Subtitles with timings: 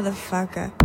[0.00, 0.79] motherfucker.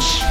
[0.00, 0.29] Motherfucker.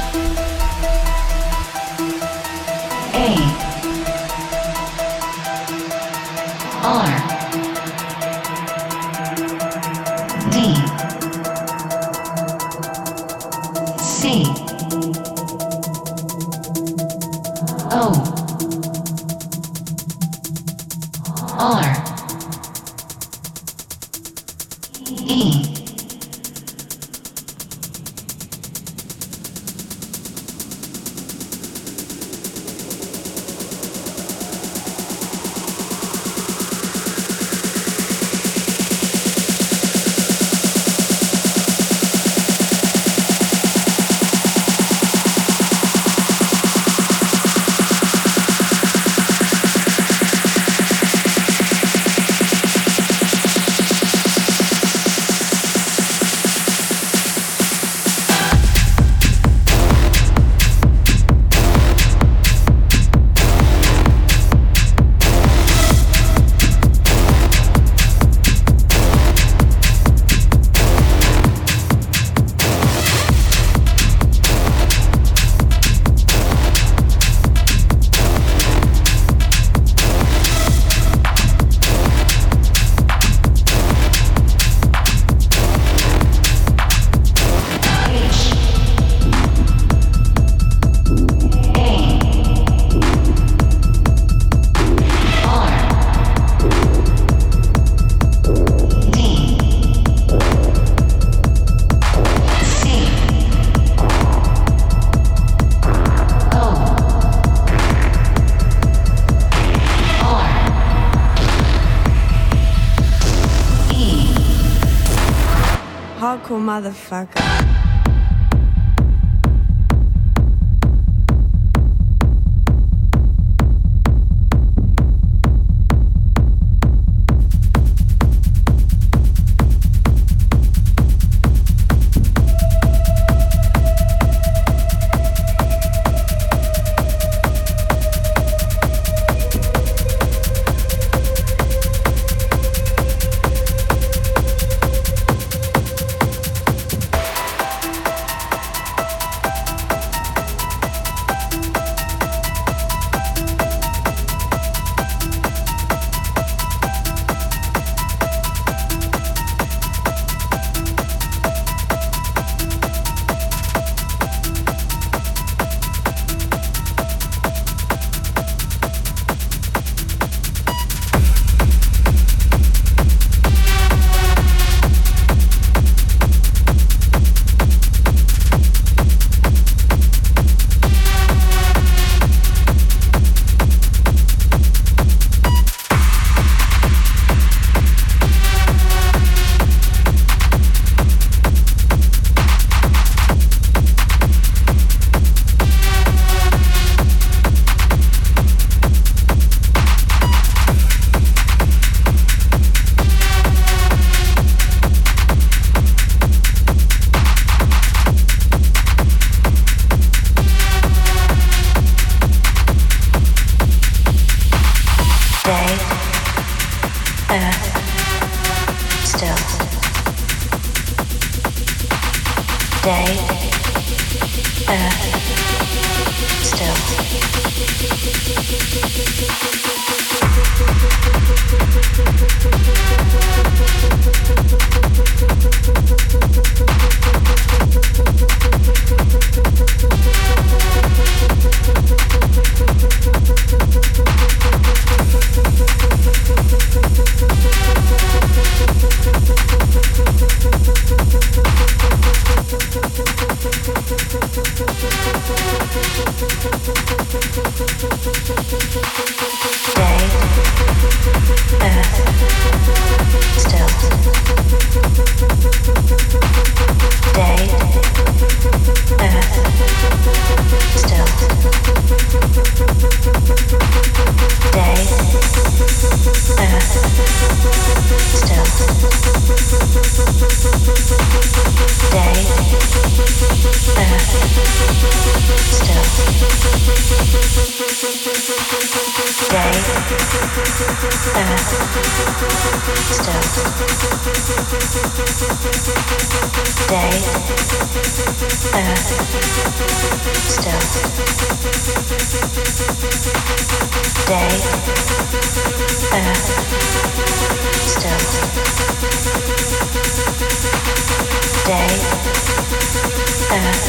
[313.32, 313.66] Earth,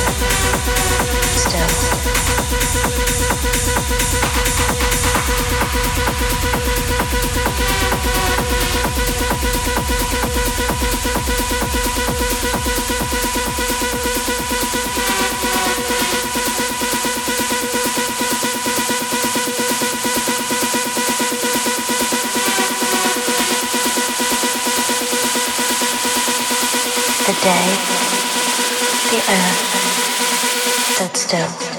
[1.37, 1.81] still
[27.31, 27.67] the day,
[29.11, 29.71] the earth
[30.95, 31.70] stood still.